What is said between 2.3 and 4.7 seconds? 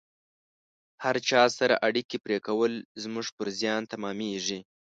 کول زموږ پر زیان تمامیږي